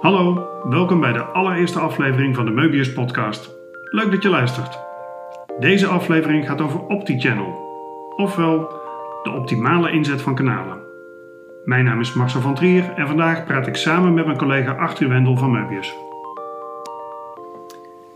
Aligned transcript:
Hallo, 0.00 0.48
welkom 0.68 1.00
bij 1.00 1.12
de 1.12 1.22
allereerste 1.22 1.78
aflevering 1.78 2.34
van 2.34 2.44
de 2.44 2.52
Möbius 2.52 2.94
podcast. 2.94 3.50
Leuk 3.90 4.10
dat 4.10 4.22
je 4.22 4.28
luistert. 4.28 4.78
Deze 5.58 5.86
aflevering 5.86 6.46
gaat 6.46 6.60
over 6.60 6.80
OptiChannel, 6.80 7.52
ofwel 8.16 8.58
de 9.22 9.30
optimale 9.30 9.90
inzet 9.90 10.22
van 10.22 10.34
kanalen. 10.34 10.78
Mijn 11.64 11.84
naam 11.84 12.00
is 12.00 12.12
Marcel 12.12 12.40
van 12.40 12.54
Trier 12.54 12.92
en 12.92 13.06
vandaag 13.06 13.44
praat 13.44 13.66
ik 13.66 13.76
samen 13.76 14.14
met 14.14 14.26
mijn 14.26 14.38
collega 14.38 14.72
Arthur 14.72 15.08
Wendel 15.08 15.36
van 15.36 15.50
Möbius. 15.50 15.94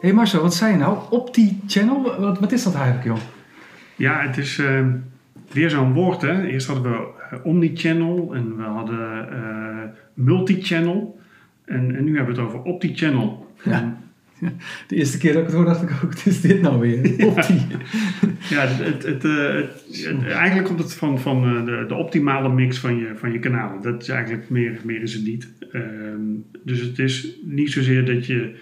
hey 0.01 0.13
Marcel, 0.13 0.43
wat 0.43 0.55
zei 0.55 0.73
je 0.73 0.79
nou? 0.79 0.99
OptiChannel? 1.11 2.21
Wat, 2.21 2.39
wat 2.39 2.53
is 2.53 2.63
dat 2.63 2.75
eigenlijk, 2.75 3.05
joh? 3.05 3.19
Ja, 3.97 4.21
het 4.21 4.39
is 4.39 4.59
uh, 4.59 4.87
weer 5.53 5.71
zo'n 5.71 5.93
woord. 5.93 6.23
Hè? 6.23 6.47
Eerst 6.47 6.67
hadden 6.67 6.93
we 6.93 6.99
uh, 7.33 7.39
omnichannel 7.47 8.35
en 8.35 8.57
we 8.57 8.63
hadden 8.63 9.29
uh, 9.33 9.83
multichannel. 10.15 11.21
En, 11.73 11.97
en 11.97 12.05
nu 12.05 12.17
hebben 12.17 12.35
we 12.35 12.41
het 12.41 12.51
over 12.51 12.63
OptiChannel. 12.63 13.47
Ja. 13.65 14.01
De 14.89 14.97
eerste 14.97 15.19
keer 15.19 15.33
dat 15.33 15.41
ik 15.41 15.47
het 15.47 15.57
hoorde, 15.57 15.71
dacht 15.71 15.83
ik 15.83 15.91
ook, 15.91 16.13
wat 16.13 16.27
is 16.27 16.41
dit 16.41 16.63
nou 16.63 16.81
weer? 16.81 16.99
Opti. 17.29 17.61
ja, 18.51 18.67
het, 18.67 19.03
het, 19.03 19.23
het, 19.23 20.27
eigenlijk 20.27 20.67
komt 20.67 20.79
het 20.79 20.95
van, 20.95 21.21
van 21.21 21.65
de, 21.65 21.85
de, 21.89 21.95
optimale 21.95 22.49
mix 22.49 22.79
van 22.79 22.97
je, 22.97 23.13
van 23.15 23.33
je 23.33 23.39
kanalen. 23.39 23.83
Dat 23.83 24.03
is 24.03 24.09
eigenlijk 24.09 24.51
meer, 24.51 24.81
meer 24.85 25.03
is 25.03 25.15
het 25.15 25.25
niet. 25.25 25.49
Um, 25.73 26.45
dus 26.65 26.81
het 26.81 26.99
is 26.99 27.29
niet 27.43 27.73
zozeer 27.73 28.05
dat 28.05 28.27
je 28.27 28.55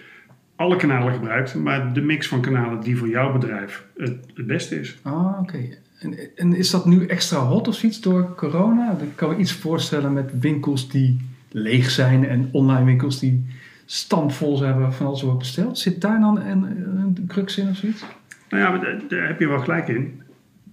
alle 0.55 0.75
kanalen 0.75 1.13
gebruikt, 1.13 1.55
maar 1.55 1.93
de 1.93 2.01
mix 2.01 2.27
van 2.27 2.41
kanalen 2.41 2.81
die 2.81 2.97
voor 2.97 3.09
jouw 3.09 3.31
bedrijf 3.31 3.85
het, 3.97 4.17
het 4.33 4.47
beste 4.47 4.79
is. 4.79 4.97
Ah, 5.01 5.39
oké. 5.39 5.39
Okay. 5.39 5.77
En, 5.99 6.17
en, 6.35 6.55
is 6.55 6.69
dat 6.69 6.85
nu 6.85 7.05
extra 7.05 7.39
hot 7.39 7.67
of 7.67 7.83
iets 7.83 8.01
door 8.01 8.35
corona? 8.35 8.97
Ik 9.01 9.15
kan 9.15 9.29
me 9.29 9.35
iets 9.35 9.53
voorstellen 9.53 10.13
met 10.13 10.39
winkels 10.39 10.89
die 10.89 11.17
leeg 11.51 11.89
zijn 11.89 12.27
en 12.27 12.49
online 12.51 12.85
winkels 12.85 13.19
die 13.19 13.45
standvol 13.85 14.61
hebben 14.61 14.93
van 14.93 15.05
alles 15.05 15.21
wat 15.21 15.37
besteld. 15.37 15.77
Zit 15.77 16.01
daar 16.01 16.19
dan 16.19 16.39
een, 16.39 16.63
een 16.97 17.23
crux 17.27 17.57
in 17.57 17.69
of 17.69 17.75
zoiets? 17.75 18.05
Nou 18.49 18.63
ja, 18.63 18.97
daar, 19.07 19.27
heb 19.27 19.39
je 19.39 19.47
wel 19.47 19.59
gelijk 19.59 19.87
in. 19.87 20.21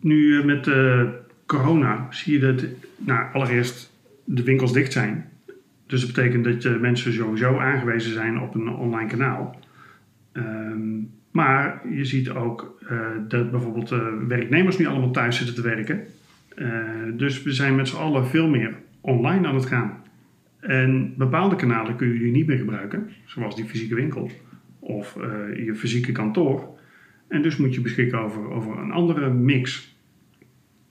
Nu 0.00 0.44
met 0.44 0.66
uh, 0.66 1.02
corona 1.46 2.06
zie 2.10 2.32
je 2.32 2.52
dat, 2.52 2.64
nou, 2.96 3.32
allereerst 3.32 3.92
de 4.24 4.42
winkels 4.42 4.72
dicht 4.72 4.92
zijn. 4.92 5.28
Dus 5.86 6.00
dat 6.00 6.12
betekent 6.14 6.44
dat 6.44 6.62
je 6.62 6.68
mensen 6.68 7.12
sowieso 7.12 7.58
aangewezen 7.58 8.12
zijn 8.12 8.40
op 8.40 8.54
een 8.54 8.68
online 8.68 9.08
kanaal. 9.08 9.60
Um, 10.32 11.10
maar 11.30 11.80
je 11.90 12.04
ziet 12.04 12.30
ook 12.30 12.78
uh, 12.90 13.00
dat 13.28 13.50
bijvoorbeeld 13.50 13.88
werknemers 14.28 14.78
nu 14.78 14.86
allemaal 14.86 15.10
thuis 15.10 15.36
zitten 15.36 15.54
te 15.54 15.62
werken. 15.62 16.00
Dus 17.16 17.42
we 17.42 17.52
zijn 17.52 17.74
met 17.74 17.88
z'n 17.88 17.96
allen 17.96 18.26
veel 18.26 18.48
meer 18.48 18.74
online 19.00 19.46
aan 19.46 19.54
het 19.54 19.66
gaan. 19.66 20.02
En 20.60 21.14
bepaalde 21.16 21.56
kanalen 21.56 21.96
kun 21.96 22.08
je 22.08 22.18
nu 22.18 22.30
niet 22.30 22.46
meer 22.46 22.58
gebruiken, 22.58 23.08
zoals 23.24 23.56
die 23.56 23.64
fysieke 23.64 23.94
winkel 23.94 24.30
of 24.78 25.14
je 25.64 25.72
fysieke 25.74 26.12
kantoor. 26.12 26.78
En 27.28 27.42
dus 27.42 27.56
moet 27.56 27.74
je 27.74 27.80
beschikken 27.80 28.18
over, 28.18 28.50
over 28.50 28.78
een 28.78 28.90
andere 28.90 29.30
mix. 29.30 29.96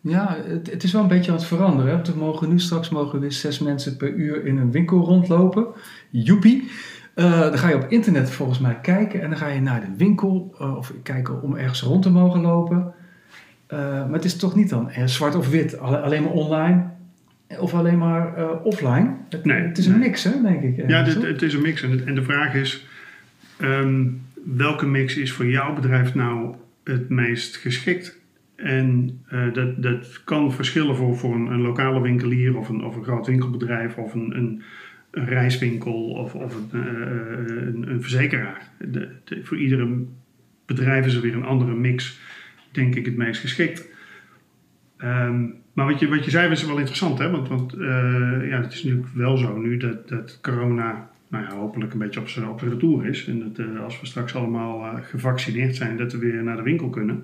Ja, 0.02 0.38
het, 0.46 0.72
het, 0.72 0.84
is 0.84 0.92
wel 0.92 1.02
een 1.02 1.08
beetje 1.08 1.32
aan 1.32 1.38
het 1.38 1.46
veranderen. 1.46 2.06
We 2.06 2.20
mogen 2.20 2.50
nu 2.50 2.60
straks 2.60 2.90
mogen 2.90 3.20
weer 3.20 3.32
zes 3.32 3.60
mensen 3.60 3.98
per 3.98 4.14
uur 4.14 4.46
in 4.46 4.58
een 4.58 4.72
winkel 4.72 5.00
rondlopen. 5.00 5.68
Joepie. 6.10 6.70
Uh, 7.16 7.40
dan 7.40 7.58
ga 7.58 7.70
je 7.70 7.76
op 7.76 7.86
internet 7.90 8.30
volgens 8.30 8.60
mij 8.60 8.80
kijken 8.82 9.22
en 9.22 9.30
dan 9.30 9.38
ga 9.38 9.48
je 9.48 9.62
naar 9.62 9.82
de 9.82 9.96
winkel 9.98 10.56
uh, 10.62 10.76
of 10.78 10.94
kijken 11.04 11.42
om 11.42 11.56
ergens 11.56 11.82
rond 11.82 12.02
te 12.02 12.10
mogen 12.10 12.42
lopen. 12.42 12.94
Maar 13.70 14.12
het 14.12 14.26
is 14.26 14.36
toch 14.36 14.56
niet 14.56 14.70
dan 14.70 14.92
zwart 15.06 15.36
of 15.36 15.50
wit, 15.50 15.80
alleen 15.80 16.24
maar 16.24 16.32
online 16.32 16.90
of 17.60 17.74
alleen 17.74 17.98
maar 17.98 18.54
offline. 18.62 19.16
Het, 19.30 19.46
nee, 19.46 19.62
het 19.62 19.78
is 19.78 19.86
een 19.86 20.00
mix, 20.00 20.24
hè, 20.24 20.42
denk 20.42 20.62
ik. 20.62 20.90
Ja, 20.90 21.04
dit, 21.04 21.22
het 21.22 21.42
is 21.42 21.54
een 21.54 21.62
mix. 21.62 21.82
En, 21.82 21.92
het, 21.92 22.04
en 22.04 22.16
de 22.16 22.24
vraag 22.24 22.54
is: 22.54 22.88
um, 23.62 24.22
welke 24.44 24.86
mix 24.86 25.18
is 25.18 25.32
voor 25.32 25.46
jouw 25.46 25.74
bedrijf 25.74 26.16
nou 26.16 26.56
het 26.84 27.10
meest 27.10 27.56
geschikt? 27.56 28.20
En 28.56 29.20
dat, 29.54 29.84
dat 29.84 30.22
kan 30.24 30.54
verschillen 30.54 30.96
voor, 30.96 31.18
voor 31.18 31.36
een, 31.36 31.46
een, 31.46 31.62
lokale 31.62 32.02
winkelier 32.02 32.58
of 32.58 32.70
een, 32.70 32.84
of 32.84 32.96
een 32.96 33.04
groot 33.04 33.28
winkelbedrijf 33.28 33.98
of 33.98 34.14
een, 34.14 34.38
een 34.38 34.64
een 35.18 35.26
reiswinkel 35.26 36.10
of, 36.10 36.36
of 36.36 36.56
een, 36.56 36.80
uh, 36.80 36.86
een, 37.58 37.90
een, 37.90 38.02
verzekeraar. 38.02 38.70
De, 38.80 39.10
de, 39.24 39.44
voor 39.44 39.58
iedere 39.58 40.06
bedrijf 40.66 41.06
is 41.06 41.16
er 41.16 41.22
weer 41.22 41.36
een 41.36 41.46
andere 41.46 41.76
mix, 41.76 42.20
denk 42.72 42.96
ik, 42.96 43.06
het 43.06 43.18
meest 43.18 43.42
geschikt. 43.42 43.88
Um, 45.04 45.56
maar 45.74 45.86
wat 45.86 46.00
je, 46.00 46.08
wat 46.08 46.26
je 46.26 46.32
zei 46.32 46.50
was 46.50 46.66
wel 46.66 46.78
interessant, 46.78 47.18
hè? 47.18 47.30
want, 47.30 47.48
want 47.48 47.76
uh, 47.76 48.50
ja, 48.50 48.62
het 48.62 48.74
is 48.74 48.84
natuurlijk 48.84 49.14
wel 49.14 49.38
zo 49.38 49.58
nu 49.58 49.78
dat, 49.78 50.08
dat 50.08 50.40
corona 50.42 51.10
nou 51.28 51.44
ja, 51.44 51.56
hopelijk 51.56 51.94
een 51.94 52.00
beetje 52.00 52.20
op 52.20 52.28
zijn 52.28 52.50
op 52.50 52.62
retour 52.62 53.06
is. 53.06 53.28
En 53.28 53.40
dat 53.40 53.66
uh, 53.66 53.84
als 53.84 54.00
we 54.00 54.06
straks 54.06 54.36
allemaal 54.36 54.86
uh, 54.86 54.94
gevaccineerd 55.02 55.76
zijn, 55.76 55.98
dat 55.98 56.12
we 56.12 56.18
weer 56.18 56.44
naar 56.44 56.56
de 56.56 56.62
winkel 56.62 56.90
kunnen. 56.90 57.24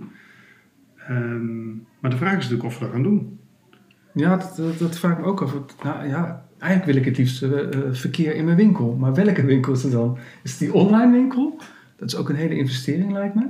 Um, 1.09 1.85
maar 1.99 2.11
de 2.11 2.17
vraag 2.17 2.37
is 2.37 2.49
natuurlijk 2.49 2.63
of 2.63 2.79
we 2.79 2.85
dat 2.85 2.93
gaan 2.93 3.03
doen. 3.03 3.39
Ja, 4.13 4.37
dat, 4.37 4.79
dat, 4.79 4.99
vraag 4.99 5.11
ik 5.11 5.19
me 5.19 5.25
ook 5.25 5.41
af. 5.41 5.53
Nou, 5.83 6.07
ja, 6.07 6.45
eigenlijk 6.57 6.91
wil 6.91 7.01
ik 7.01 7.05
het 7.05 7.17
liefst 7.17 7.45
verkeer 7.91 8.35
in 8.35 8.45
mijn 8.45 8.57
winkel. 8.57 8.95
Maar 8.95 9.13
welke 9.13 9.45
winkel 9.45 9.73
is 9.73 9.83
het 9.83 9.91
dan? 9.91 10.17
Is 10.43 10.51
het 10.51 10.59
die 10.59 10.73
online 10.73 11.11
winkel? 11.11 11.59
Dat 11.95 12.07
is 12.07 12.15
ook 12.15 12.29
een 12.29 12.35
hele 12.35 12.55
investering, 12.55 13.11
lijkt 13.11 13.35
me. 13.35 13.47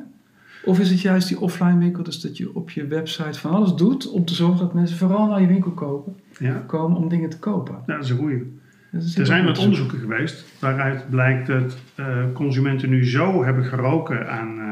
Of 0.66 0.79
is 0.79 0.90
het 0.90 1.01
juist 1.01 1.28
die 1.28 1.40
offline 1.40 1.78
winkel, 1.78 2.03
dus 2.03 2.22
dat 2.22 2.38
je 2.38 2.56
op 2.56 2.69
je 2.69 2.88
website 2.88 3.40
van 3.40 3.51
alles 3.51 3.74
doet 3.74 4.09
om 4.09 4.25
te 4.25 4.34
zorgen 4.34 4.59
dat 4.59 4.74
mensen 4.74 4.97
vooral 4.97 5.28
naar 5.28 5.41
je 5.41 5.47
winkel 5.47 5.72
kopen, 5.72 6.16
ja. 6.40 6.63
komen 6.68 6.97
om 6.97 7.09
dingen 7.09 7.29
te 7.29 7.40
kopen? 7.40 7.75
Ja, 7.88 7.94
dat 7.94 8.03
is 8.03 8.09
een 8.09 8.18
goeie. 8.18 8.62
Er 8.91 9.25
zijn 9.25 9.46
wat 9.46 9.57
onderzoeken 9.57 10.00
geweest 10.00 10.46
waaruit 10.59 11.09
blijkt 11.09 11.47
dat 11.47 11.78
uh, 12.00 12.24
consumenten 12.34 12.90
nu 12.90 13.06
zo 13.06 13.44
hebben 13.44 13.63
geroken 13.63 14.29
aan, 14.29 14.57
uh, 14.57 14.72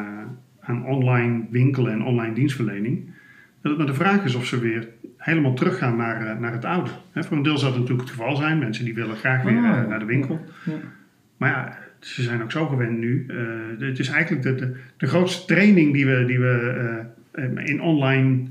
aan 0.60 0.86
online 0.86 1.46
winkelen 1.50 1.92
en 1.92 2.04
online 2.04 2.34
dienstverlening, 2.34 3.06
dat 3.62 3.72
het 3.72 3.78
maar 3.78 3.88
de 3.88 3.94
vraag 3.94 4.24
is 4.24 4.36
of 4.36 4.46
ze 4.46 4.60
weer 4.60 4.88
helemaal 5.18 5.54
teruggaan 5.54 5.98
naar, 5.98 6.26
uh, 6.26 6.40
naar 6.40 6.52
het 6.52 6.66
oude. 6.66 6.90
He, 7.12 7.24
voor 7.24 7.38
een 7.38 7.44
deel 7.44 7.58
zou 7.58 7.72
het 7.72 7.82
natuurlijk 7.82 8.10
het 8.10 8.18
geval 8.18 8.36
zijn. 8.36 8.60
Mensen 8.60 8.86
die 8.86 8.94
willen 8.94 9.16
graag 9.16 9.44
weer 9.44 9.54
uh, 9.54 9.88
naar 9.88 10.00
de 10.00 10.06
winkel. 10.06 10.46
Ja. 10.66 10.74
Maar 11.38 11.50
ja, 11.50 11.78
ze 12.02 12.22
zijn 12.22 12.44
ook 12.44 12.52
zo 12.52 12.68
gewend 12.68 12.98
nu. 12.98 13.26
Uh, 13.28 13.88
het 13.88 14.00
is 14.00 14.08
eigenlijk 14.08 14.44
de, 14.44 14.56
de, 14.56 14.76
de, 14.98 15.08
grootste 15.08 15.46
training 15.46 15.94
die 15.94 16.06
we, 16.06 16.26
die 16.26 16.40
we 16.40 17.06
in 17.64 17.82
online 17.82 18.44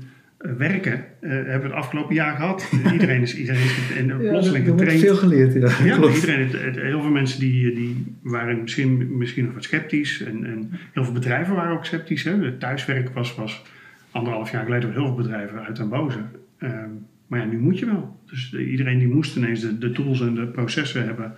werken, 0.57 1.05
hebben 1.19 1.61
we 1.61 1.67
het 1.67 1.71
afgelopen 1.71 2.15
jaar 2.15 2.35
gehad. 2.35 2.71
iedereen 2.93 3.21
is, 3.21 3.37
iedereen 3.37 3.61
is 3.61 3.91
in, 3.95 4.17
plotseling 4.17 4.65
ja, 4.65 4.71
getraind. 4.71 4.99
veel 4.99 5.15
geleerd, 5.15 5.53
ja. 5.53 5.59
ja 5.83 6.13
iedereen, 6.13 6.39
het, 6.39 6.61
het, 6.61 6.75
heel 6.75 7.01
veel 7.01 7.11
mensen 7.11 7.39
die, 7.39 7.73
die 7.73 8.15
waren 8.21 8.61
misschien, 8.61 9.17
misschien 9.17 9.45
nog 9.45 9.53
wat 9.53 9.63
sceptisch. 9.63 10.23
En, 10.23 10.45
en 10.45 10.69
heel 10.93 11.03
veel 11.03 11.13
bedrijven 11.13 11.55
waren 11.55 11.77
ook 11.77 11.85
sceptisch. 11.85 12.23
Hè. 12.23 12.43
Het 12.43 12.59
thuiswerk 12.59 13.09
was, 13.09 13.35
was 13.35 13.65
anderhalf 14.11 14.51
jaar 14.51 14.63
geleden 14.63 14.91
heel 14.91 15.05
veel 15.05 15.15
bedrijven 15.15 15.65
uit 15.65 15.79
en 15.79 15.89
boze. 15.89 16.19
Um, 16.59 17.05
maar 17.27 17.39
ja, 17.39 17.45
nu 17.45 17.59
moet 17.59 17.79
je 17.79 17.85
wel. 17.85 18.19
Dus 18.25 18.53
iedereen 18.53 18.99
die 18.99 19.07
moest 19.07 19.35
ineens 19.35 19.61
de, 19.61 19.77
de, 19.77 19.91
tools 19.91 20.21
en 20.21 20.35
de 20.35 20.47
processen 20.47 21.05
hebben 21.05 21.33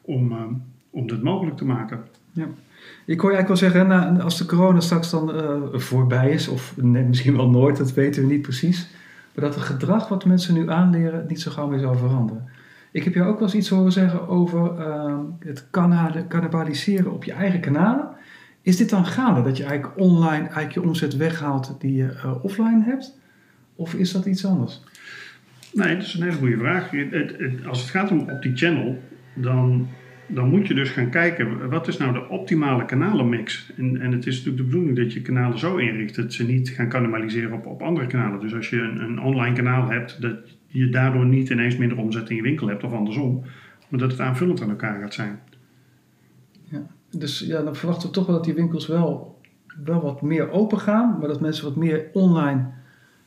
om, 0.00 0.32
um, 0.32 0.62
om 0.90 1.06
dat 1.06 1.22
mogelijk 1.22 1.56
te 1.56 1.64
maken. 1.64 2.00
Ja. 2.32 2.46
Ik 3.06 3.20
hoor 3.20 3.30
je 3.30 3.36
eigenlijk 3.36 3.48
wel 3.48 3.70
zeggen, 3.70 3.86
nou, 3.86 4.20
als 4.20 4.38
de 4.38 4.46
corona 4.46 4.80
straks 4.80 5.10
dan 5.10 5.34
uh, 5.34 5.80
voorbij 5.80 6.30
is, 6.30 6.48
of 6.48 6.74
nee, 6.76 7.04
misschien 7.04 7.36
wel 7.36 7.50
nooit, 7.50 7.76
dat 7.76 7.92
weten 7.92 8.22
we 8.22 8.32
niet 8.32 8.42
precies. 8.42 8.88
Maar 9.34 9.44
dat 9.44 9.54
het 9.54 9.64
gedrag 9.64 10.08
wat 10.08 10.24
mensen 10.24 10.54
nu 10.54 10.70
aanleren 10.70 11.24
niet 11.28 11.40
zo 11.40 11.50
gauw 11.50 11.68
meer 11.68 11.78
zal 11.78 11.94
veranderen. 11.94 12.48
Ik 12.92 13.04
heb 13.04 13.14
jou 13.14 13.28
ook 13.28 13.38
wel 13.38 13.48
eens 13.48 13.56
iets 13.56 13.68
horen 13.68 13.92
zeggen 13.92 14.28
over 14.28 14.78
uh, 14.78 15.18
het 15.38 15.66
cannibaliseren 16.28 17.12
op 17.12 17.24
je 17.24 17.32
eigen 17.32 17.60
kanalen. 17.60 18.08
Is 18.62 18.76
dit 18.76 18.90
dan 18.90 19.06
gaande 19.06 19.42
dat 19.42 19.56
je 19.56 19.64
eigenlijk 19.64 19.98
online 19.98 20.42
eigenlijk 20.42 20.72
je 20.72 20.82
omzet 20.82 21.16
weghaalt 21.16 21.76
die 21.78 21.94
je 21.94 22.12
uh, 22.24 22.44
offline 22.44 22.82
hebt? 22.84 23.18
Of 23.74 23.94
is 23.94 24.12
dat 24.12 24.26
iets 24.26 24.46
anders? 24.46 24.80
Nee, 25.72 25.96
dat 25.96 26.04
is 26.04 26.14
een 26.14 26.22
hele 26.22 26.36
goede 26.36 26.56
vraag. 26.56 26.90
Als 27.66 27.80
het 27.80 27.90
gaat 27.90 28.10
om 28.10 28.20
op 28.20 28.42
die 28.42 28.56
channel, 28.56 28.98
dan, 29.34 29.88
dan 30.34 30.48
moet 30.48 30.66
je 30.66 30.74
dus 30.74 30.90
gaan 30.90 31.10
kijken 31.10 31.68
wat 31.70 31.88
is 31.88 31.96
nou 31.96 32.12
de 32.12 32.28
optimale 32.28 32.84
kanalenmix. 32.84 33.72
En, 33.76 34.00
en 34.00 34.12
het 34.12 34.26
is 34.26 34.36
natuurlijk 34.36 34.56
de 34.56 34.70
bedoeling 34.70 34.96
dat 34.96 35.12
je 35.12 35.22
kanalen 35.22 35.58
zo 35.58 35.76
inricht 35.76 36.16
dat 36.16 36.32
ze 36.32 36.46
niet 36.46 36.68
gaan 36.68 36.88
cannibaliseren 36.88 37.52
op, 37.52 37.66
op 37.66 37.82
andere 37.82 38.06
kanalen. 38.06 38.40
Dus 38.40 38.54
als 38.54 38.70
je 38.70 38.80
een, 38.80 39.00
een 39.00 39.20
online 39.20 39.56
kanaal 39.56 39.88
hebt, 39.88 40.20
dat 40.20 40.36
je 40.66 40.88
daardoor 40.88 41.26
niet 41.26 41.50
ineens 41.50 41.76
minder 41.76 41.98
omzet 41.98 42.30
in 42.30 42.36
je 42.36 42.42
winkel 42.42 42.68
hebt 42.68 42.84
of 42.84 42.92
andersom, 42.92 43.44
maar 43.88 44.00
dat 44.00 44.10
het 44.10 44.20
aanvullend 44.20 44.62
aan 44.62 44.70
elkaar 44.70 45.00
gaat 45.00 45.14
zijn. 45.14 45.40
Ja, 46.62 46.86
dus 47.10 47.38
ja, 47.40 47.62
dan 47.62 47.76
verwachten 47.76 48.08
we 48.08 48.14
toch 48.14 48.26
wel 48.26 48.34
dat 48.34 48.44
die 48.44 48.54
winkels 48.54 48.86
wel, 48.86 49.40
wel 49.84 50.00
wat 50.00 50.22
meer 50.22 50.50
open 50.50 50.78
gaan, 50.78 51.16
maar 51.18 51.28
dat 51.28 51.40
mensen 51.40 51.64
wat 51.64 51.76
meer 51.76 52.08
online 52.12 52.66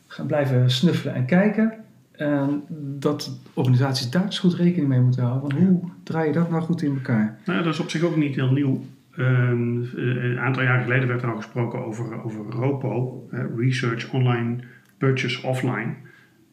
gaan 0.08 0.28
blijven 0.28 0.72
snuffelen 0.72 1.16
en 1.16 1.26
kijken. 1.26 1.83
En 2.14 2.64
dat 3.00 3.40
organisaties 3.54 4.10
daar 4.10 4.26
dus 4.26 4.40
goed 4.40 4.54
rekening 4.54 4.88
mee 4.88 5.00
moeten 5.00 5.24
houden. 5.24 5.42
Want 5.42 5.68
hoe 5.68 5.92
draai 6.04 6.28
je 6.28 6.34
dat 6.34 6.50
nou 6.50 6.62
goed 6.62 6.82
in 6.82 6.94
elkaar? 6.94 7.40
Nou, 7.46 7.64
dat 7.64 7.74
is 7.74 7.80
op 7.80 7.90
zich 7.90 8.02
ook 8.02 8.16
niet 8.16 8.36
heel 8.36 8.52
nieuw. 8.52 8.84
Um, 9.18 9.90
een 9.96 10.40
aantal 10.40 10.64
jaar 10.64 10.82
geleden 10.82 11.08
werd 11.08 11.22
er 11.22 11.30
al 11.30 11.36
gesproken 11.36 11.86
over, 11.86 12.24
over 12.24 12.46
ROPO, 12.46 13.28
uh, 13.32 13.40
Research 13.58 14.12
Online 14.12 14.56
Purchase 14.98 15.48
Offline. 15.48 15.94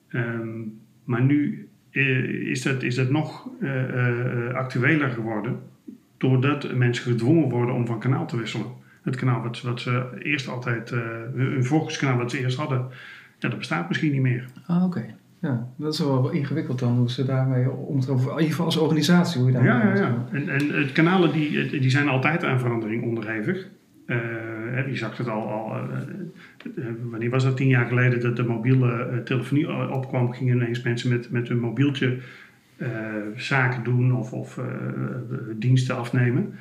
Um, 0.08 0.80
maar 1.04 1.22
nu 1.22 1.68
uh, 1.90 2.50
is, 2.50 2.62
dat, 2.62 2.82
is 2.82 2.94
dat 2.94 3.10
nog 3.10 3.48
uh, 3.60 4.54
actueler 4.54 5.10
geworden. 5.10 5.58
doordat 6.16 6.74
mensen 6.74 7.12
gedwongen 7.12 7.48
worden 7.48 7.74
om 7.74 7.86
van 7.86 8.00
kanaal 8.00 8.26
te 8.26 8.36
wisselen. 8.36 8.66
Het 9.02 9.16
kanaal 9.16 9.42
wat, 9.42 9.60
wat 9.60 9.80
ze 9.80 10.08
eerst 10.18 10.48
altijd, 10.48 10.90
hun 11.34 11.64
focuskanaal 11.64 12.16
wat 12.16 12.30
ze 12.30 12.38
eerst 12.38 12.56
hadden, 12.56 12.88
ja, 13.38 13.48
dat 13.48 13.58
bestaat 13.58 13.88
misschien 13.88 14.12
niet 14.12 14.20
meer. 14.20 14.44
Ah, 14.66 14.84
oké. 14.84 15.04
Ja, 15.40 15.68
dat 15.76 15.92
is 15.92 15.98
wel 15.98 16.30
ingewikkeld 16.30 16.78
dan 16.78 16.96
hoe 16.96 17.10
ze 17.10 17.24
daarmee 17.24 17.70
omgaan. 17.70 18.18
In 18.18 18.28
ieder 18.28 18.46
geval 18.46 18.64
als 18.64 18.76
organisatie 18.76 19.40
hoe 19.40 19.50
je 19.50 19.54
daarmee 19.56 19.72
Ja, 19.72 19.94
ja, 19.94 20.00
ja. 20.00 20.26
En, 20.32 20.48
en 20.48 20.68
het 20.68 20.92
kanalen 20.92 21.32
die, 21.32 21.80
die 21.80 21.90
zijn 21.90 22.08
altijd 22.08 22.44
aan 22.44 22.58
verandering 22.58 23.02
onderhevig. 23.02 23.68
Uh, 24.06 24.16
je 24.88 24.96
zag 24.96 25.16
het 25.16 25.28
al, 25.28 25.48
al 25.48 25.76
uh, 26.74 26.84
wanneer 27.10 27.30
was 27.30 27.44
dat, 27.44 27.56
tien 27.56 27.68
jaar 27.68 27.86
geleden 27.86 28.20
dat 28.20 28.36
de 28.36 28.42
mobiele 28.42 29.20
telefonie 29.24 29.90
opkwam, 29.90 30.32
gingen 30.32 30.56
ineens 30.56 30.82
mensen 30.82 31.10
met, 31.10 31.30
met 31.30 31.48
hun 31.48 31.60
mobieltje 31.60 32.18
zaken 33.36 33.84
doen 33.84 34.14
of, 34.16 34.32
of 34.32 34.60
diensten 35.58 35.96
afnemen. 35.96 36.54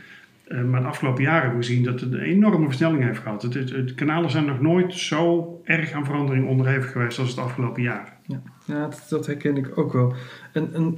Maar 0.49 0.81
de 0.81 0.87
afgelopen 0.87 1.23
jaren 1.23 1.41
hebben 1.41 1.59
we 1.59 1.65
gezien 1.65 1.83
dat 1.83 1.99
het 1.99 2.13
een 2.13 2.19
enorme 2.19 2.65
versnelling 2.65 3.03
heeft 3.03 3.19
gehad. 3.19 3.41
Het, 3.41 3.53
het, 3.53 3.69
het, 3.69 3.95
kanalen 3.95 4.31
zijn 4.31 4.45
nog 4.45 4.61
nooit 4.61 4.93
zo 4.93 5.61
erg 5.63 5.91
aan 5.91 6.05
verandering 6.05 6.47
onderhevig 6.47 6.91
geweest 6.91 7.19
als 7.19 7.29
het 7.29 7.39
afgelopen 7.39 7.81
jaar. 7.81 8.17
Ja, 8.25 8.41
ja 8.65 8.81
dat, 8.81 9.05
dat 9.09 9.25
herken 9.25 9.57
ik 9.57 9.77
ook 9.77 9.93
wel. 9.93 10.13
En, 10.53 10.73
en 10.73 10.97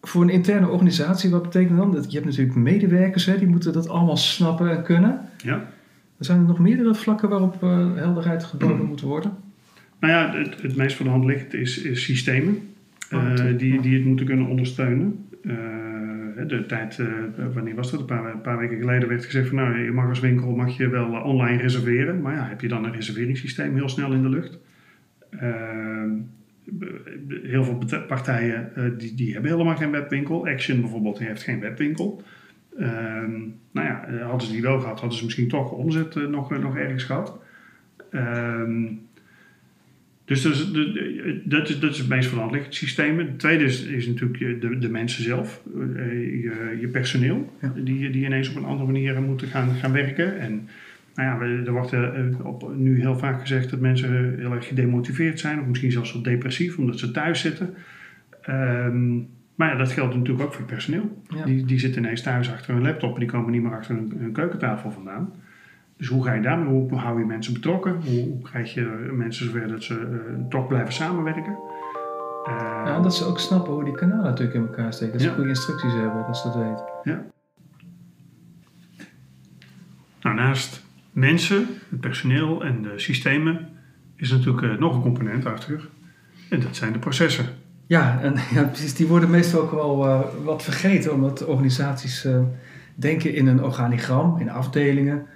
voor 0.00 0.22
een 0.22 0.30
interne 0.30 0.68
organisatie, 0.68 1.30
wat 1.30 1.42
betekent 1.42 1.78
dan? 1.78 1.92
Dat 1.92 2.10
je 2.10 2.18
hebt 2.18 2.30
natuurlijk 2.30 2.56
medewerkers, 2.56 3.26
hè, 3.26 3.38
die 3.38 3.48
moeten 3.48 3.72
dat 3.72 3.88
allemaal 3.88 4.16
snappen 4.16 4.70
en 4.70 4.82
kunnen. 4.82 5.20
Ja. 5.36 5.54
Er 6.18 6.24
zijn 6.24 6.38
er 6.38 6.46
nog 6.46 6.58
meerdere 6.58 6.94
vlakken 6.94 7.28
waarop 7.28 7.62
uh, 7.62 7.94
helderheid 7.94 8.44
geboden 8.44 8.86
moet 8.86 9.00
worden? 9.00 9.32
Nou 10.00 10.12
ja, 10.12 10.38
het, 10.38 10.62
het 10.62 10.76
meest 10.76 10.96
voor 10.96 11.04
de 11.04 11.10
hand 11.10 11.24
ligt 11.24 11.54
is, 11.54 11.82
is 11.82 12.02
systemen 12.02 12.68
oh, 13.12 13.22
uh, 13.22 13.58
die, 13.58 13.80
die 13.80 13.94
het 13.94 14.04
moeten 14.04 14.26
kunnen 14.26 14.46
ondersteunen. 14.46 15.28
Uh, 15.42 15.54
de 16.46 16.64
tijd, 16.66 17.00
wanneer 17.54 17.74
was 17.74 17.90
dat? 17.90 18.00
Een 18.00 18.06
paar, 18.06 18.32
een 18.32 18.40
paar, 18.40 18.58
weken 18.58 18.78
geleden 18.78 19.08
werd 19.08 19.24
gezegd 19.24 19.48
van 19.48 19.56
nou, 19.56 19.78
je 19.78 19.92
mag 19.92 20.08
als 20.08 20.20
winkel 20.20 20.54
mag 20.54 20.76
je 20.76 20.88
wel 20.88 21.22
online 21.22 21.62
reserveren. 21.62 22.20
Maar 22.20 22.34
ja, 22.34 22.48
heb 22.48 22.60
je 22.60 22.68
dan 22.68 22.84
een 22.84 22.92
reserveringssysteem 22.92 23.74
heel 23.74 23.88
snel 23.88 24.12
in 24.12 24.22
de 24.22 24.28
lucht? 24.28 24.58
heel 27.42 27.64
veel 27.64 27.78
partijen 28.06 28.72
die, 28.98 29.14
die 29.14 29.32
hebben 29.32 29.50
helemaal 29.50 29.76
geen 29.76 29.90
webwinkel. 29.90 30.46
Action 30.46 30.80
bijvoorbeeld 30.80 31.18
heeft 31.18 31.42
geen 31.42 31.60
webwinkel. 31.60 32.22
Ehm, 32.78 33.40
nou 33.70 33.86
ja, 33.86 34.06
eh, 34.06 34.28
hadden 34.28 34.46
ze 34.46 34.52
die 34.52 34.62
wel 34.62 34.80
gehad, 34.80 35.00
hadden 35.00 35.18
ze 35.18 35.24
misschien 35.24 35.48
toch 35.48 35.70
omzet 35.70 36.14
uh, 36.14 36.28
nog, 36.28 36.58
nog 36.58 36.76
ergens 36.76 37.04
gehad. 37.04 37.38
Ehm, 38.10 38.84
dus 40.26 40.42
dat 40.42 40.52
is, 40.52 40.72
dat, 41.44 41.68
is, 41.68 41.80
dat 41.80 41.90
is 41.90 41.98
het 41.98 42.08
meest 42.08 42.32
liggend 42.32 42.74
systeem. 42.74 43.18
Het 43.18 43.38
tweede 43.38 43.64
is, 43.64 43.82
is 43.82 44.06
natuurlijk 44.06 44.60
de, 44.60 44.78
de 44.78 44.88
mensen 44.88 45.22
zelf, 45.22 45.62
uh, 45.76 45.82
je, 46.42 46.76
je, 46.80 46.88
personeel, 46.88 47.52
die, 47.74 48.10
die 48.10 48.24
ineens 48.24 48.48
op 48.48 48.56
een 48.56 48.64
andere 48.64 48.92
manier 48.92 49.22
moeten 49.22 49.48
gaan, 49.48 49.74
gaan 49.74 49.92
werken. 49.92 50.38
En 50.38 50.68
nou 51.14 51.44
ja, 51.44 51.64
er 51.64 51.72
wordt 51.72 51.94
op, 52.42 52.72
nu 52.76 53.00
heel 53.00 53.18
vaak 53.18 53.40
gezegd 53.40 53.70
dat 53.70 53.80
mensen 53.80 54.34
heel 54.38 54.52
erg 54.52 54.66
gedemotiveerd 54.66 55.40
zijn, 55.40 55.60
of 55.60 55.66
misschien 55.66 55.92
zelfs 55.92 56.12
wel 56.12 56.22
depressief, 56.22 56.78
omdat 56.78 56.98
ze 56.98 57.10
thuis 57.10 57.40
zitten. 57.40 57.74
Um, 58.48 59.28
maar 59.54 59.68
ja, 59.68 59.76
dat 59.76 59.92
geldt 59.92 60.14
natuurlijk 60.14 60.44
ook 60.44 60.52
voor 60.52 60.62
het 60.62 60.70
personeel. 60.70 61.22
Die, 61.44 61.64
die 61.64 61.78
zitten 61.78 62.02
ineens 62.02 62.22
thuis 62.22 62.52
achter 62.52 62.74
hun 62.74 62.82
laptop 62.82 63.14
en 63.14 63.20
die 63.20 63.28
komen 63.28 63.52
niet 63.52 63.62
meer 63.62 63.76
achter 63.76 63.94
hun, 63.94 64.32
keukentafel 64.32 64.90
vandaan. 64.90 65.32
Dus 65.96 66.08
hoe 66.08 66.24
ga 66.24 66.32
je 66.32 66.42
daarmee? 66.42 66.68
Hoe 66.68 66.98
hou 66.98 67.18
je 67.18 67.24
mensen 67.24 67.52
betrokken? 67.52 68.00
Hoe, 68.04 68.24
hoe 68.24 68.42
krijg 68.42 68.74
je 68.74 69.10
mensen 69.12 69.46
zover 69.46 69.68
dat 69.68 69.82
ze 69.82 69.94
uh, 69.94 70.48
toch 70.48 70.66
blijven 70.66 70.92
samenwerken? 70.92 71.58
Uh, 72.48 72.82
ja, 72.84 73.00
dat 73.00 73.14
ze 73.14 73.24
ook 73.24 73.38
snappen 73.38 73.72
hoe 73.72 73.84
die 73.84 73.94
kanalen 73.94 74.24
natuurlijk 74.24 74.56
in 74.56 74.66
elkaar 74.66 74.92
steken. 74.92 75.12
Dat 75.12 75.22
ze 75.22 75.32
goede 75.32 75.48
instructies 75.48 75.92
hebben, 75.92 76.24
dat 76.26 76.36
ze 76.36 76.48
dat 76.48 76.56
weten. 76.56 76.84
Ja. 77.02 77.24
Nou, 80.22 80.36
naast 80.36 80.84
mensen, 81.12 81.66
het 81.90 82.00
personeel 82.00 82.64
en 82.64 82.82
de 82.82 82.98
systemen 82.98 83.68
is 84.16 84.30
natuurlijk 84.30 84.60
uh, 84.60 84.78
nog 84.78 84.94
een 84.94 85.02
component 85.02 85.46
achter. 85.46 85.88
En 86.50 86.60
dat 86.60 86.76
zijn 86.76 86.92
de 86.92 86.98
processen. 86.98 87.46
Ja, 87.86 88.20
en 88.20 88.34
ja, 88.54 88.62
precies. 88.62 88.94
Die 88.94 89.06
worden 89.06 89.30
meestal 89.30 89.60
ook 89.60 89.70
wel 89.70 90.06
uh, 90.06 90.20
wat 90.44 90.62
vergeten, 90.62 91.12
omdat 91.12 91.44
organisaties 91.44 92.28
denken 92.94 93.34
in 93.34 93.46
een 93.46 93.62
organigram, 93.62 94.38
in 94.38 94.50
afdelingen. 94.50 95.26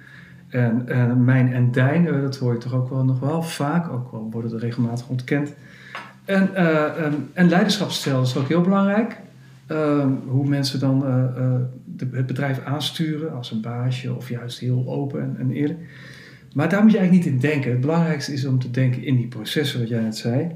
En 0.51 0.85
uh, 0.89 1.13
mijn 1.13 1.53
en 1.53 1.71
dijn, 1.71 2.21
dat 2.21 2.37
hoor 2.37 2.53
je 2.53 2.59
toch 2.59 2.73
ook 2.73 2.89
wel 2.89 3.03
nog 3.03 3.19
wel 3.19 3.43
vaak, 3.43 3.91
ook 3.91 4.11
wel 4.11 4.27
worden 4.31 4.51
er 4.51 4.59
regelmatig 4.59 5.07
ontkend. 5.07 5.53
En, 6.25 6.65
um, 7.05 7.29
en 7.33 7.49
leiderschapsstijl 7.49 8.21
is 8.21 8.37
ook 8.37 8.47
heel 8.47 8.61
belangrijk. 8.61 9.17
Ehm, 9.67 10.09
hoe 10.27 10.47
mensen 10.47 10.79
dan 10.79 10.99
de, 11.85 12.07
het 12.11 12.25
bedrijf 12.25 12.63
aansturen 12.65 13.33
als 13.33 13.51
een 13.51 13.61
baasje 13.61 14.15
of 14.15 14.29
juist 14.29 14.59
heel 14.59 14.83
open 14.87 15.21
en, 15.21 15.35
en 15.39 15.51
eerlijk. 15.51 15.79
Maar 16.53 16.69
daar 16.69 16.81
moet 16.81 16.91
je 16.91 16.97
eigenlijk 16.97 17.25
niet 17.25 17.35
in 17.35 17.49
denken. 17.49 17.71
Het 17.71 17.81
belangrijkste 17.81 18.33
is 18.33 18.45
om 18.45 18.59
te 18.59 18.71
denken 18.71 19.03
in 19.03 19.15
die 19.15 19.27
processen, 19.27 19.79
wat 19.79 19.89
jij 19.89 20.01
net 20.01 20.17
zei 20.17 20.51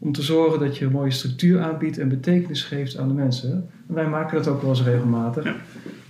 om 0.00 0.12
te 0.12 0.22
zorgen 0.22 0.60
dat 0.60 0.76
je 0.78 0.84
een 0.84 0.92
mooie 0.92 1.10
structuur 1.10 1.60
aanbiedt 1.60 1.98
en 1.98 2.08
betekenis 2.08 2.62
geeft 2.62 2.98
aan 2.98 3.08
de 3.08 3.14
mensen. 3.14 3.68
En 3.88 3.94
wij 3.94 4.08
maken 4.08 4.36
dat 4.36 4.48
ook 4.48 4.60
wel 4.60 4.70
eens 4.70 4.82
regelmatig. 4.82 5.44
Ja. 5.44 5.54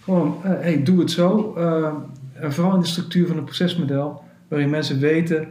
Gewoon, 0.03 0.37
uh, 0.45 0.51
hey, 0.51 0.83
doe 0.83 0.99
het 0.99 1.11
zo. 1.11 1.55
En 2.41 2.53
vooral 2.53 2.75
in 2.75 2.81
de 2.81 2.87
structuur 2.87 3.27
van 3.27 3.37
een 3.37 3.45
procesmodel, 3.45 4.25
waarin 4.49 4.71
mensen 4.71 4.99
weten: 4.99 5.49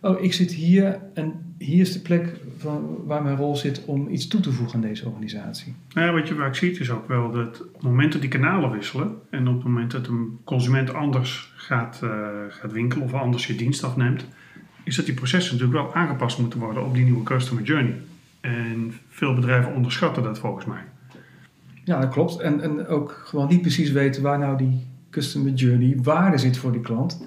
oh, 0.00 0.22
ik 0.22 0.32
zit 0.32 0.52
hier 0.52 0.98
en 1.14 1.54
hier 1.58 1.80
is 1.80 1.92
de 1.92 2.00
plek 2.00 2.40
van, 2.58 2.96
waar 3.04 3.22
mijn 3.22 3.36
rol 3.36 3.56
zit 3.56 3.84
om 3.84 4.08
iets 4.08 4.28
toe 4.28 4.40
te 4.40 4.52
voegen 4.52 4.74
aan 4.74 4.88
deze 4.88 5.06
organisatie. 5.06 5.74
Nou 5.94 6.06
ja, 6.06 6.12
wat 6.12 6.28
je 6.28 6.34
vaak 6.34 6.54
ziet 6.54 6.80
is 6.80 6.90
ook 6.90 7.08
wel 7.08 7.30
dat 7.30 7.62
op 7.62 7.74
het 7.74 7.82
moment 7.82 8.12
dat 8.12 8.20
die 8.20 8.30
kanalen 8.30 8.70
wisselen 8.70 9.14
en 9.30 9.48
op 9.48 9.54
het 9.54 9.64
moment 9.64 9.90
dat 9.90 10.06
een 10.06 10.38
consument 10.44 10.94
anders 10.94 11.52
gaat, 11.56 12.00
uh, 12.04 12.10
gaat 12.48 12.72
winkelen 12.72 13.04
of 13.04 13.12
anders 13.12 13.46
je 13.46 13.54
dienst 13.54 13.84
afneemt, 13.84 14.26
is 14.84 14.96
dat 14.96 15.06
die 15.06 15.14
processen 15.14 15.56
natuurlijk 15.56 15.82
wel 15.82 15.94
aangepast 15.94 16.38
moeten 16.38 16.58
worden 16.58 16.84
op 16.84 16.94
die 16.94 17.04
nieuwe 17.04 17.22
customer 17.22 17.64
journey. 17.64 17.94
En 18.40 18.94
veel 19.08 19.34
bedrijven 19.34 19.74
onderschatten 19.74 20.22
dat 20.22 20.38
volgens 20.38 20.64
mij. 20.64 20.82
Ja, 21.84 22.00
dat 22.00 22.10
klopt. 22.10 22.40
En, 22.40 22.60
en 22.60 22.86
ook 22.86 23.22
gewoon 23.24 23.48
niet 23.48 23.60
precies 23.60 23.90
weten 23.90 24.22
waar 24.22 24.38
nou 24.38 24.56
die 24.56 24.86
customer 25.16 25.52
journey 25.52 25.98
waarde 26.02 26.38
zit 26.38 26.56
voor 26.56 26.72
die 26.72 26.80
klant. 26.80 27.26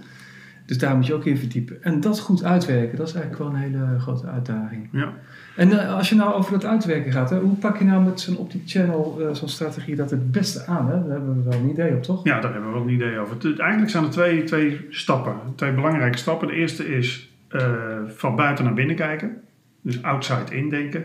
Dus 0.65 0.77
daar 0.77 0.95
moet 0.95 1.05
je 1.05 1.13
ook 1.13 1.25
in 1.25 1.37
verdiepen. 1.37 1.83
En 1.83 1.99
dat 1.99 2.19
goed 2.19 2.43
uitwerken, 2.43 2.97
dat 2.97 3.07
is 3.07 3.13
eigenlijk 3.13 3.43
wel 3.43 3.53
een 3.53 3.61
hele 3.61 3.99
grote 3.99 4.27
uitdaging. 4.27 4.87
Ja. 4.91 5.13
En 5.55 5.69
uh, 5.69 5.95
als 5.95 6.09
je 6.09 6.15
nou 6.15 6.33
over 6.33 6.51
dat 6.51 6.65
uitwerken 6.65 7.11
gaat, 7.11 7.29
hè, 7.29 7.39
hoe 7.39 7.55
pak 7.55 7.77
je 7.77 7.85
nou 7.85 8.03
met 8.03 8.19
zo'n 8.19 8.37
Opti-channel 8.37 9.17
uh, 9.19 9.33
zo'n 9.33 9.47
strategie 9.47 9.95
dat 9.95 10.11
het 10.11 10.31
beste 10.31 10.65
aan? 10.65 10.87
Hè? 10.87 10.99
Daar 11.01 11.11
hebben 11.11 11.43
we 11.43 11.49
wel 11.49 11.59
een 11.59 11.69
idee 11.69 11.95
op, 11.95 12.03
toch? 12.03 12.23
Ja, 12.23 12.39
daar 12.39 12.51
hebben 12.53 12.69
we 12.69 12.77
wel 12.77 12.87
een 12.87 12.93
idee 12.93 13.19
over. 13.19 13.37
Eigenlijk 13.59 13.89
zijn 13.89 14.03
er 14.03 14.09
twee, 14.09 14.43
twee 14.43 14.87
stappen, 14.89 15.35
twee 15.55 15.73
belangrijke 15.73 16.17
stappen. 16.17 16.47
De 16.47 16.53
eerste 16.53 16.97
is 16.97 17.33
uh, 17.51 17.61
van 18.07 18.35
buiten 18.35 18.65
naar 18.65 18.73
binnen 18.73 18.95
kijken. 18.95 19.37
Dus 19.81 20.03
outside 20.03 20.55
in 20.55 20.69
denken. 20.69 21.03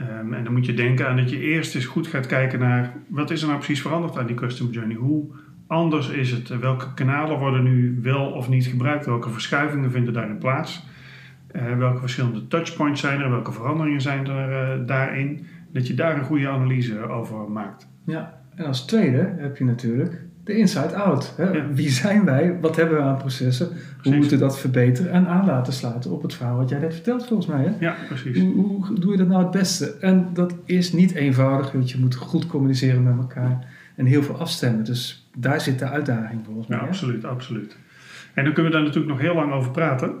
Um, 0.00 0.34
en 0.34 0.44
dan 0.44 0.52
moet 0.52 0.66
je 0.66 0.74
denken 0.74 1.08
aan 1.08 1.16
dat 1.16 1.30
je 1.30 1.40
eerst 1.40 1.74
eens 1.74 1.84
goed 1.84 2.06
gaat 2.06 2.26
kijken 2.26 2.58
naar 2.58 2.92
wat 3.06 3.30
is 3.30 3.40
er 3.40 3.46
nou 3.46 3.58
precies 3.58 3.82
veranderd 3.82 4.18
aan 4.18 4.26
die 4.26 4.36
customer 4.36 4.74
journey. 4.74 4.96
Hoe 4.96 5.24
anders 5.72 6.08
is 6.08 6.30
het? 6.30 6.48
Welke 6.48 6.94
kanalen 6.94 7.38
worden 7.38 7.62
nu 7.62 7.98
wel 8.02 8.30
of 8.30 8.48
niet 8.48 8.66
gebruikt? 8.66 9.06
Welke 9.06 9.30
verschuivingen 9.30 9.90
vinden 9.90 10.12
daarin 10.12 10.38
plaats? 10.38 10.86
Uh, 11.52 11.76
welke 11.78 12.00
verschillende 12.00 12.46
touchpoints 12.46 13.00
zijn 13.00 13.20
er? 13.20 13.30
Welke 13.30 13.52
veranderingen 13.52 14.00
zijn 14.00 14.26
er 14.26 14.78
uh, 14.78 14.86
daarin? 14.86 15.46
Dat 15.72 15.86
je 15.86 15.94
daar 15.94 16.16
een 16.16 16.24
goede 16.24 16.48
analyse 16.48 17.08
over 17.08 17.50
maakt. 17.50 17.88
Ja, 18.06 18.40
en 18.54 18.64
als 18.64 18.86
tweede 18.86 19.34
heb 19.36 19.56
je 19.56 19.64
natuurlijk 19.64 20.22
de 20.44 20.56
inside-out. 20.56 21.34
Wie 21.72 21.90
zijn 21.90 22.24
wij? 22.24 22.58
Wat 22.60 22.76
hebben 22.76 22.96
we 22.96 23.02
aan 23.02 23.16
processen? 23.16 23.68
Hoe 24.02 24.14
moeten 24.14 24.38
we 24.38 24.44
dat 24.44 24.58
verbeteren 24.58 25.12
en 25.12 25.26
aan 25.26 25.46
laten 25.46 25.72
sluiten 25.72 26.10
op 26.10 26.22
het 26.22 26.34
verhaal 26.34 26.56
wat 26.56 26.68
jij 26.68 26.78
net 26.78 26.94
vertelt 26.94 27.26
volgens 27.26 27.48
mij? 27.48 27.64
Hè? 27.64 27.70
Ja, 27.78 27.94
precies. 28.08 28.40
Hoe, 28.40 28.54
hoe, 28.54 28.98
doe 28.98 29.12
je 29.12 29.18
dat 29.18 29.28
nou 29.28 29.42
het 29.42 29.50
beste? 29.50 29.96
En 30.00 30.28
dat 30.32 30.54
is 30.64 30.92
niet 30.92 31.12
eenvoudig, 31.12 31.72
want 31.72 31.90
je 31.90 31.98
moet 31.98 32.14
goed 32.14 32.46
communiceren 32.46 33.02
met 33.02 33.16
elkaar 33.16 33.66
en 33.96 34.06
heel 34.06 34.22
veel 34.22 34.38
afstemmen. 34.38 34.84
Dus 34.84 35.28
daar 35.36 35.60
zit 35.60 35.78
de 35.78 35.88
uitdaging 35.88 36.40
volgens 36.44 36.66
mij. 36.66 36.78
Ja, 36.78 36.84
absoluut, 36.84 37.24
absoluut. 37.24 37.76
En 38.34 38.44
dan 38.44 38.52
kunnen 38.52 38.72
we 38.72 38.78
daar 38.78 38.86
natuurlijk 38.86 39.12
nog 39.12 39.22
heel 39.22 39.34
lang 39.34 39.52
over 39.52 39.70
praten. 39.70 40.12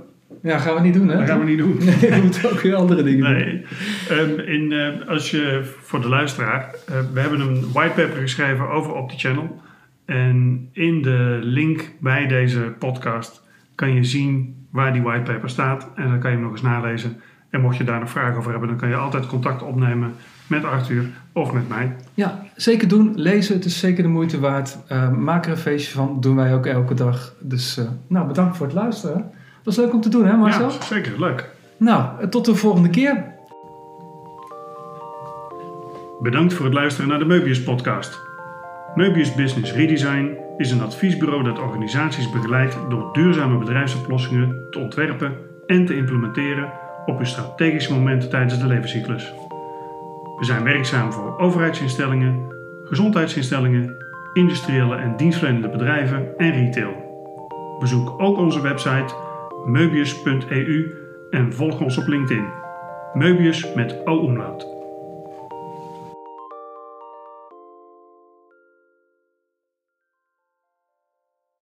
Ja, 0.42 0.58
gaan 0.58 0.74
we 0.74 0.80
niet 0.80 0.94
doen, 0.94 1.08
hè? 1.08 1.16
Dat 1.16 1.28
gaan 1.28 1.38
we 1.38 1.44
niet 1.44 1.58
doen. 1.58 1.78
Nee, 1.84 2.10
we 2.10 2.20
moeten 2.22 2.50
ook 2.50 2.60
weer 2.60 2.74
andere 2.74 3.02
dingen 3.02 3.32
nee. 3.32 3.64
doen. 4.08 4.18
Um, 4.18 4.38
in, 4.38 4.72
uh, 4.72 5.08
als 5.08 5.30
je, 5.30 5.60
voor 5.80 6.00
de 6.00 6.08
luisteraar, 6.08 6.74
uh, 6.90 6.96
we 7.12 7.20
hebben 7.20 7.40
een 7.40 7.72
whitepaper 7.72 8.20
geschreven 8.20 8.68
over 8.68 8.92
OptiChannel. 8.92 9.60
En 10.04 10.68
in 10.72 11.02
de 11.02 11.38
link 11.42 11.90
bij 12.00 12.26
deze 12.26 12.60
podcast 12.78 13.42
kan 13.74 13.94
je 13.94 14.04
zien 14.04 14.56
waar 14.70 14.92
die 14.92 15.02
whitepaper 15.02 15.50
staat. 15.50 15.88
En 15.94 16.08
dan 16.08 16.18
kan 16.18 16.30
je 16.30 16.36
hem 16.36 16.44
nog 16.44 16.52
eens 16.52 16.62
nalezen. 16.62 17.20
En 17.50 17.60
mocht 17.60 17.76
je 17.76 17.84
daar 17.84 18.00
nog 18.00 18.10
vragen 18.10 18.36
over 18.36 18.50
hebben, 18.50 18.68
dan 18.68 18.78
kan 18.78 18.88
je 18.88 18.96
altijd 18.96 19.26
contact 19.26 19.62
opnemen 19.62 20.14
met 20.52 20.64
Arthur 20.64 21.04
of 21.32 21.52
met 21.52 21.68
mij. 21.68 21.96
Ja, 22.14 22.42
zeker 22.56 22.88
doen. 22.88 23.12
Lezen, 23.16 23.54
het 23.54 23.64
is 23.64 23.78
zeker 23.78 24.02
de 24.02 24.08
moeite 24.08 24.40
waard. 24.40 24.78
Uh, 24.92 25.10
maak 25.10 25.44
er 25.44 25.50
een 25.50 25.56
feestje 25.56 25.92
van, 25.92 26.20
doen 26.20 26.36
wij 26.36 26.54
ook 26.54 26.66
elke 26.66 26.94
dag. 26.94 27.34
Dus 27.38 27.78
uh, 27.78 27.84
nou, 28.06 28.26
bedankt 28.26 28.56
voor 28.56 28.66
het 28.66 28.74
luisteren. 28.74 29.30
Was 29.64 29.76
leuk 29.76 29.92
om 29.92 30.00
te 30.00 30.08
doen, 30.08 30.26
hè 30.26 30.36
Marcel? 30.36 30.70
Ja, 30.70 30.82
zeker. 30.82 31.20
Leuk. 31.20 31.50
Nou, 31.76 32.28
tot 32.28 32.44
de 32.44 32.54
volgende 32.54 32.90
keer. 32.90 33.24
Bedankt 36.20 36.52
voor 36.54 36.64
het 36.64 36.74
luisteren 36.74 37.08
naar 37.08 37.18
de 37.18 37.24
Möbius 37.24 37.64
podcast. 37.64 38.20
Möbius 38.94 39.34
Business 39.34 39.72
Redesign 39.72 40.36
is 40.56 40.70
een 40.70 40.82
adviesbureau 40.82 41.42
dat 41.44 41.58
organisaties 41.58 42.30
begeleidt 42.30 42.76
door 42.88 43.12
duurzame 43.12 43.58
bedrijfsoplossingen 43.58 44.66
te 44.70 44.78
ontwerpen 44.78 45.32
en 45.66 45.86
te 45.86 45.96
implementeren 45.96 46.72
op 47.06 47.16
hun 47.16 47.26
strategische 47.26 47.94
momenten 47.94 48.30
tijdens 48.30 48.58
de 48.58 48.66
levenscyclus. 48.66 49.32
We 50.38 50.44
zijn 50.44 50.64
werkzaam 50.64 51.12
voor 51.12 51.38
overheidsinstellingen, 51.38 52.52
gezondheidsinstellingen, 52.84 53.96
industriële 54.32 54.96
en 54.96 55.16
dienstverlenende 55.16 55.68
bedrijven 55.68 56.38
en 56.38 56.50
retail. 56.50 57.10
Bezoek 57.78 58.14
ook 58.20 58.38
onze 58.38 58.60
website 58.60 59.14
möbius.eu 59.64 60.94
en 61.30 61.52
volg 61.52 61.80
ons 61.80 61.98
op 61.98 62.06
LinkedIn. 62.06 62.46
Möbius 63.14 63.74
met 63.74 64.06
O-omlaut. 64.06 64.71